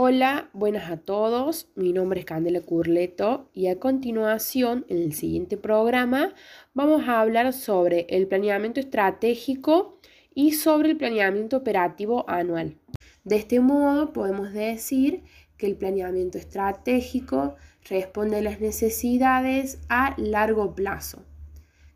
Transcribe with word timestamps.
Hola, 0.00 0.48
buenas 0.52 0.92
a 0.92 0.96
todos. 0.96 1.72
Mi 1.74 1.92
nombre 1.92 2.20
es 2.20 2.24
Candela 2.24 2.60
Curleto 2.60 3.50
y 3.52 3.66
a 3.66 3.80
continuación, 3.80 4.86
en 4.88 4.98
el 4.98 5.12
siguiente 5.12 5.56
programa, 5.56 6.34
vamos 6.72 7.08
a 7.08 7.20
hablar 7.20 7.52
sobre 7.52 8.06
el 8.08 8.28
planeamiento 8.28 8.78
estratégico 8.78 9.98
y 10.32 10.52
sobre 10.52 10.90
el 10.90 10.96
planeamiento 10.96 11.56
operativo 11.56 12.24
anual. 12.30 12.76
De 13.24 13.34
este 13.34 13.58
modo, 13.58 14.12
podemos 14.12 14.52
decir 14.52 15.24
que 15.56 15.66
el 15.66 15.74
planeamiento 15.74 16.38
estratégico 16.38 17.56
responde 17.90 18.36
a 18.36 18.42
las 18.42 18.60
necesidades 18.60 19.80
a 19.88 20.14
largo 20.16 20.76
plazo, 20.76 21.24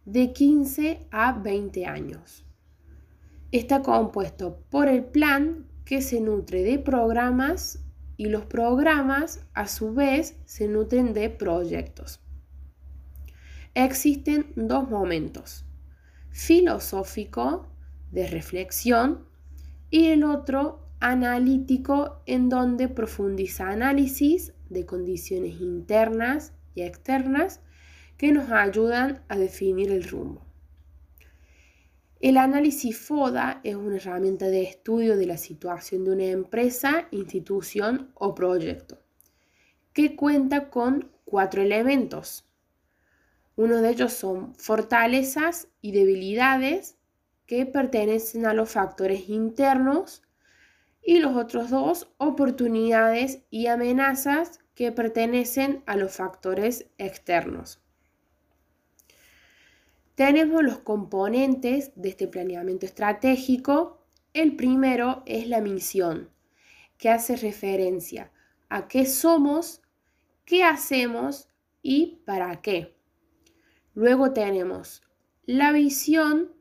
de 0.07 0.33
15 0.33 1.07
a 1.13 1.35
20 1.35 1.87
años. 1.87 2.45
Está 3.53 3.81
compuesto 3.81 4.59
por 4.71 4.89
el 4.89 5.05
plan 5.05 5.69
que 5.85 6.03
se 6.03 6.21
nutre 6.21 6.65
de 6.65 6.81
programas 6.81 7.79
y 8.17 8.27
los 8.27 8.45
programas 8.45 9.47
a 9.55 9.69
su 9.69 9.95
vez 9.95 10.37
se 10.45 10.69
nutren 10.69 11.15
de 11.15 11.31
proyectos. 11.31 12.21
Existen 13.75 14.53
dos 14.55 14.91
momentos, 14.91 15.65
filosófico 16.31 17.69
de 18.11 18.27
reflexión 18.27 19.27
y 19.91 20.09
el 20.09 20.25
otro 20.25 20.89
analítico 21.01 22.23
en 22.27 22.49
donde 22.49 22.89
profundiza 22.89 23.69
análisis 23.69 24.53
de 24.69 24.87
condiciones 24.87 25.61
internas 25.61 26.53
y 26.75 26.83
externas 26.83 27.61
que 28.17 28.31
nos 28.31 28.51
ayudan 28.51 29.23
a 29.29 29.37
definir 29.37 29.91
el 29.91 30.05
rumbo. 30.05 30.52
El 32.23 32.37
análisis 32.37 32.97
FODA 32.97 33.61
es 33.65 33.75
una 33.75 33.97
herramienta 33.97 34.47
de 34.47 34.63
estudio 34.63 35.17
de 35.17 35.27
la 35.27 35.37
situación 35.37 36.05
de 36.05 36.13
una 36.13 36.27
empresa, 36.27 37.09
institución 37.11 38.13
o 38.15 38.33
proyecto, 38.33 39.03
que 39.93 40.15
cuenta 40.15 40.71
con 40.71 41.11
cuatro 41.25 41.63
elementos. 41.63 42.49
Uno 43.57 43.83
de 43.83 43.91
ellos 43.91 44.13
son 44.13 44.55
fortalezas 44.55 45.67
y 45.81 45.91
debilidades 45.91 46.97
que 47.45 47.67
pertenecen 47.67 48.47
a 48.47 48.55
los 48.55 48.71
factores 48.71 49.29
internos 49.29 50.23
y 51.03 51.19
los 51.19 51.35
otros 51.35 51.71
dos 51.71 52.13
oportunidades 52.19 53.43
y 53.51 53.67
amenazas 53.67 54.61
que 54.77 54.93
pertenecen 54.93 55.83
a 55.87 55.97
los 55.97 56.13
factores 56.13 56.87
externos. 56.99 57.83
Tenemos 60.15 60.63
los 60.63 60.81
componentes 60.81 61.93
de 61.95 62.11
este 62.11 62.29
planeamiento 62.29 62.85
estratégico. 62.87 64.05
El 64.35 64.57
primero 64.57 65.23
es 65.27 65.49
la 65.49 65.61
misión, 65.61 66.31
que 66.99 67.09
hace 67.09 67.37
referencia 67.37 68.31
a 68.69 68.89
qué 68.89 69.07
somos, 69.07 69.83
qué 70.45 70.65
hacemos 70.65 71.49
y 71.83 72.23
para 72.27 72.61
qué. 72.61 72.97
Luego 73.95 74.33
tenemos 74.33 75.03
la 75.45 75.73
visión, 75.73 76.53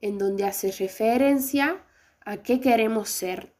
en 0.00 0.18
donde 0.18 0.44
hace 0.44 0.72
referencia 0.72 1.84
a 2.24 2.38
qué 2.38 2.60
queremos 2.60 3.08
ser. 3.08 3.54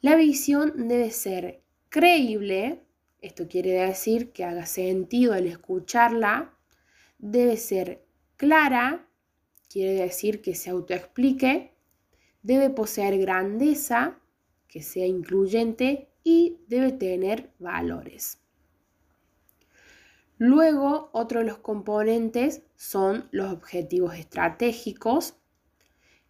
La 0.00 0.16
visión 0.16 0.88
debe 0.88 1.10
ser 1.10 1.62
creíble, 1.88 2.84
esto 3.20 3.48
quiere 3.48 3.72
decir 3.72 4.32
que 4.32 4.44
haga 4.44 4.66
sentido 4.66 5.32
al 5.32 5.46
escucharla, 5.46 6.55
debe 7.18 7.56
ser 7.56 8.04
clara, 8.36 9.08
quiere 9.68 9.94
decir 9.94 10.42
que 10.42 10.54
se 10.54 10.70
autoexplique, 10.70 11.72
debe 12.42 12.70
poseer 12.70 13.18
grandeza, 13.18 14.20
que 14.68 14.82
sea 14.82 15.06
incluyente 15.06 16.08
y 16.22 16.58
debe 16.68 16.92
tener 16.92 17.52
valores. 17.58 18.40
Luego, 20.38 21.08
otro 21.12 21.40
de 21.40 21.46
los 21.46 21.58
componentes 21.58 22.62
son 22.76 23.28
los 23.30 23.52
objetivos 23.52 24.14
estratégicos, 24.14 25.34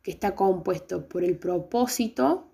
que 0.02 0.12
está 0.12 0.36
compuesto 0.36 1.08
por 1.08 1.24
el 1.24 1.36
propósito, 1.36 2.52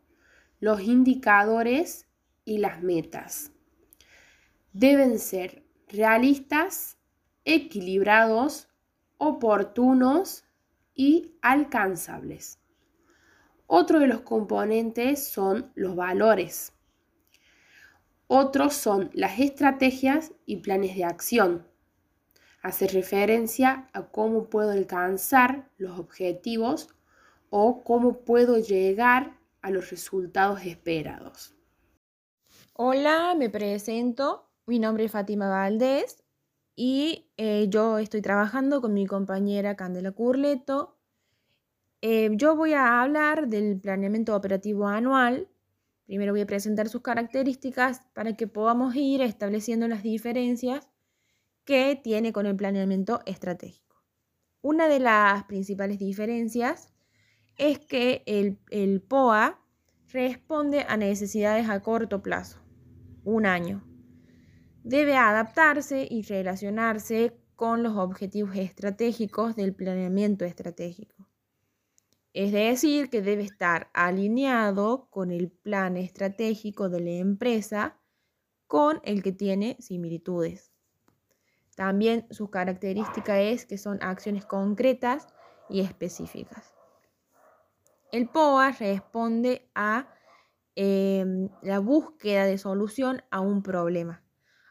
los 0.60 0.80
indicadores 0.80 2.06
y 2.46 2.58
las 2.58 2.82
metas. 2.82 3.50
Deben 4.72 5.18
ser 5.18 5.62
realistas, 5.88 6.96
equilibrados, 7.44 8.68
oportunos 9.18 10.44
y 10.94 11.36
alcanzables. 11.42 12.58
Otro 13.66 14.00
de 14.00 14.06
los 14.06 14.20
componentes 14.20 15.26
son 15.26 15.72
los 15.74 15.96
valores. 15.96 16.72
Otros 18.26 18.74
son 18.74 19.10
las 19.14 19.40
estrategias 19.40 20.32
y 20.46 20.58
planes 20.58 20.96
de 20.96 21.04
acción. 21.04 21.66
Hace 22.62 22.86
referencia 22.86 23.88
a 23.92 24.04
cómo 24.08 24.48
puedo 24.48 24.70
alcanzar 24.70 25.70
los 25.78 25.98
objetivos 25.98 26.88
o 27.50 27.82
cómo 27.82 28.24
puedo 28.24 28.58
llegar 28.58 29.38
a 29.62 29.70
los 29.70 29.90
resultados 29.90 30.64
esperados. 30.64 31.54
Hola, 32.74 33.34
me 33.36 33.50
presento. 33.50 34.48
Mi 34.66 34.78
nombre 34.78 35.04
es 35.04 35.12
Fátima 35.12 35.48
Valdés 35.48 36.21
y 36.74 37.30
eh, 37.36 37.66
yo 37.68 37.98
estoy 37.98 38.22
trabajando 38.22 38.80
con 38.80 38.94
mi 38.94 39.06
compañera 39.06 39.76
Candela 39.76 40.12
Curleto. 40.12 40.98
Eh, 42.00 42.30
yo 42.32 42.56
voy 42.56 42.72
a 42.72 43.02
hablar 43.02 43.48
del 43.48 43.80
planeamiento 43.80 44.34
operativo 44.34 44.88
anual. 44.88 45.48
Primero 46.06 46.32
voy 46.32 46.40
a 46.40 46.46
presentar 46.46 46.88
sus 46.88 47.02
características 47.02 48.02
para 48.14 48.36
que 48.36 48.46
podamos 48.46 48.94
ir 48.96 49.22
estableciendo 49.22 49.86
las 49.86 50.02
diferencias 50.02 50.88
que 51.64 52.00
tiene 52.02 52.32
con 52.32 52.46
el 52.46 52.56
planeamiento 52.56 53.20
estratégico. 53.26 54.02
Una 54.62 54.88
de 54.88 55.00
las 55.00 55.44
principales 55.44 55.98
diferencias 55.98 56.92
es 57.56 57.78
que 57.78 58.22
el, 58.26 59.00
POA 59.02 59.60
responde 60.12 60.84
a 60.88 60.96
necesidades 60.96 61.68
a 61.68 61.80
corto 61.80 62.22
plazo, 62.22 62.60
un 63.24 63.46
año. 63.46 63.91
Debe 64.84 65.16
adaptarse 65.16 66.06
y 66.10 66.22
relacionarse 66.22 67.36
con 67.56 67.82
los 67.82 67.96
objetivos 67.96 68.56
estratégicos 68.56 69.54
del 69.54 69.74
planeamiento 69.74 70.44
estratégico. 70.44 71.28
Es 72.34 72.50
decir, 72.50 73.10
que 73.10 73.22
debe 73.22 73.42
estar 73.42 73.90
alineado 73.92 75.08
con 75.10 75.30
el 75.30 75.50
plan 75.50 75.96
estratégico 75.96 76.88
de 76.88 77.00
la 77.00 77.10
empresa 77.10 77.98
con 78.66 79.00
el 79.04 79.22
que 79.22 79.32
tiene 79.32 79.76
similitudes. 79.80 80.72
También 81.76 82.26
su 82.30 82.50
característica 82.50 83.40
es 83.40 83.66
que 83.66 83.78
son 83.78 84.02
acciones 84.02 84.46
concretas 84.46 85.26
y 85.68 85.80
específicas. 85.80 86.74
El 88.10 88.28
POA 88.28 88.72
responde 88.72 89.70
a 89.74 90.08
em, 90.74 91.48
la 91.62 91.78
búsqueda 91.78 92.46
de 92.46 92.58
solución 92.58 93.22
a 93.30 93.40
un 93.40 93.62
problema, 93.62 94.22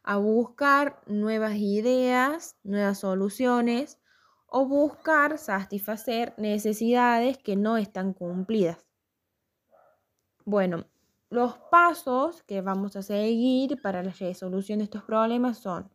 a 0.03 0.17
buscar 0.17 1.01
nuevas 1.06 1.56
ideas, 1.56 2.57
nuevas 2.63 3.00
soluciones 3.00 4.00
o 4.47 4.66
buscar 4.66 5.38
satisfacer 5.38 6.34
necesidades 6.38 7.38
que 7.38 7.56
no 7.56 7.78
están 7.78 8.13
cumplidas. 8.13 8.85
Bueno, 10.44 10.85
los 11.29 11.57
pasos 11.69 12.44
que 12.44 12.61
vamos 12.61 12.95
a 12.95 13.03
seguir 13.03 13.81
para 13.81 14.03
la 14.03 14.11
resolución 14.11 14.79
de 14.79 14.85
estos 14.85 15.03
problemas 15.03 15.59
son, 15.59 15.90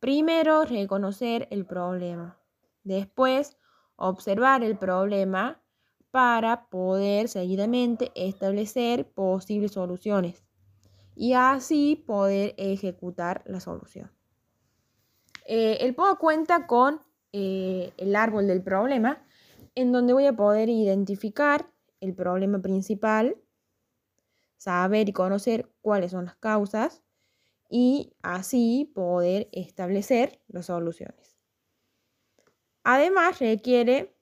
primero, 0.00 0.64
reconocer 0.64 1.48
el 1.50 1.64
problema, 1.64 2.38
después, 2.82 3.56
observar 3.96 4.62
el 4.64 4.76
problema, 4.76 5.62
para 6.10 6.68
poder 6.68 7.28
seguidamente 7.28 8.10
establecer 8.14 9.12
posibles 9.12 9.72
soluciones 9.72 10.47
y 11.18 11.32
así 11.32 11.96
poder 12.06 12.54
ejecutar 12.58 13.42
la 13.44 13.58
solución. 13.58 14.12
Eh, 15.46 15.78
el 15.80 15.96
POA 15.96 16.16
cuenta 16.16 16.68
con 16.68 17.02
eh, 17.32 17.92
el 17.96 18.14
árbol 18.14 18.46
del 18.46 18.62
problema, 18.62 19.26
en 19.74 19.90
donde 19.90 20.12
voy 20.12 20.26
a 20.26 20.36
poder 20.36 20.68
identificar 20.68 21.68
el 22.00 22.14
problema 22.14 22.60
principal, 22.60 23.36
saber 24.58 25.08
y 25.08 25.12
conocer 25.12 25.68
cuáles 25.80 26.12
son 26.12 26.26
las 26.26 26.36
causas 26.36 27.02
y 27.68 28.12
así 28.22 28.92
poder 28.94 29.48
establecer 29.50 30.40
las 30.46 30.66
soluciones. 30.66 31.36
Además, 32.84 33.40
requiere 33.40 34.14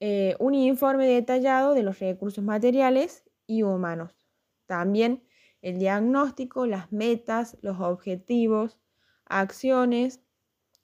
eh, 0.00 0.36
un 0.38 0.54
informe 0.54 1.06
detallado 1.06 1.72
de 1.72 1.82
los 1.82 1.98
recursos 1.98 2.44
materiales 2.44 3.24
y 3.46 3.62
humanos. 3.62 4.14
También 4.66 5.22
el 5.62 5.78
diagnóstico, 5.78 6.66
las 6.66 6.92
metas, 6.92 7.56
los 7.62 7.80
objetivos, 7.80 8.78
acciones, 9.24 10.20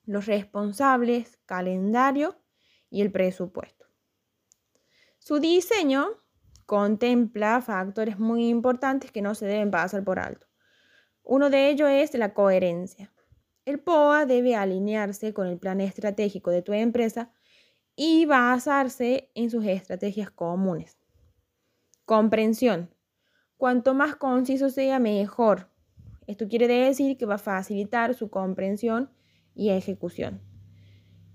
los 0.06 0.26
responsables, 0.26 1.38
calendario 1.44 2.40
y 2.88 3.02
el 3.02 3.12
presupuesto. 3.12 3.86
Su 5.18 5.40
diseño 5.40 6.06
contempla 6.64 7.60
factores 7.60 8.18
muy 8.18 8.48
importantes 8.48 9.12
que 9.12 9.20
no 9.20 9.34
se 9.34 9.46
deben 9.46 9.70
pasar 9.70 10.04
por 10.04 10.18
alto. 10.18 10.46
Uno 11.22 11.50
de 11.50 11.68
ellos 11.68 11.88
es 11.90 12.14
la 12.14 12.32
coherencia. 12.32 13.12
El 13.66 13.80
POA 13.80 14.24
debe 14.24 14.54
alinearse 14.54 15.34
con 15.34 15.46
el 15.46 15.58
plan 15.58 15.82
estratégico 15.82 16.50
de 16.50 16.62
tu 16.62 16.72
empresa 16.72 17.30
y 17.96 18.24
basarse 18.24 19.30
en 19.34 19.50
sus 19.50 19.66
estrategias 19.66 20.30
comunes. 20.30 20.96
Comprensión. 22.06 22.94
Cuanto 23.58 23.92
más 23.92 24.14
conciso 24.14 24.70
sea, 24.70 25.00
mejor. 25.00 25.68
Esto 26.28 26.46
quiere 26.48 26.68
decir 26.68 27.18
que 27.18 27.26
va 27.26 27.34
a 27.34 27.38
facilitar 27.38 28.14
su 28.14 28.30
comprensión 28.30 29.10
y 29.54 29.70
ejecución. 29.70 30.40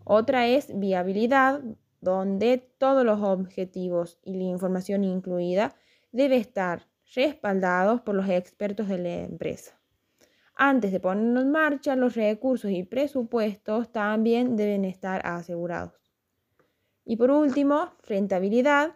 Otra 0.05 0.47
es 0.47 0.71
viabilidad, 0.79 1.61
donde 1.99 2.57
todos 2.77 3.05
los 3.05 3.21
objetivos 3.21 4.19
y 4.23 4.35
la 4.35 4.43
información 4.43 5.03
incluida 5.03 5.75
debe 6.13 6.37
estar 6.37 6.87
respaldados 7.13 8.01
por 8.01 8.15
los 8.15 8.29
expertos 8.29 8.87
de 8.87 8.99
la 8.99 9.15
empresa. 9.23 9.77
Antes 10.55 10.93
de 10.93 11.01
ponerlo 11.01 11.41
en 11.41 11.51
marcha, 11.51 11.97
los 11.97 12.15
recursos 12.15 12.71
y 12.71 12.83
presupuestos 12.83 13.91
también 13.91 14.55
deben 14.55 14.85
estar 14.85 15.25
asegurados. 15.25 16.13
Y 17.03 17.17
por 17.17 17.31
último, 17.31 17.91
rentabilidad, 18.07 18.95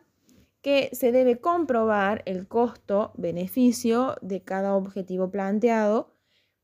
que 0.67 0.89
se 0.91 1.13
debe 1.13 1.39
comprobar 1.39 2.23
el 2.25 2.45
costo-beneficio 2.45 4.17
de 4.21 4.41
cada 4.41 4.75
objetivo 4.75 5.31
planteado 5.31 6.13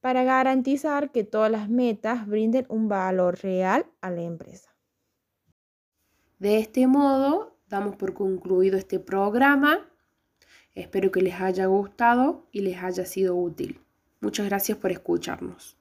para 0.02 0.26
garantizar 0.26 1.14
que 1.14 1.24
todas 1.24 1.50
las 1.50 1.70
metas 1.70 2.28
brinden 2.28 2.66
un 2.68 2.90
valor 2.90 3.40
real 3.42 3.86
a 4.02 4.12
la 4.12 4.24
empresa. 4.24 4.76
De 6.38 6.58
este 6.58 6.86
modo, 6.86 7.56
damos 7.70 7.96
por 7.96 8.14
concluido 8.14 8.78
este 8.78 9.00
programa. 9.00 9.90
Espero 10.76 11.10
que 11.10 11.22
les 11.22 11.40
haya 11.40 11.68
gustado 11.68 12.46
y 12.52 12.60
les 12.60 12.84
haya 12.84 13.06
sido 13.06 13.38
útil. 13.38 13.80
Muchas 14.20 14.48
gracias 14.48 14.78
por 14.78 14.92
escucharnos. 14.92 15.78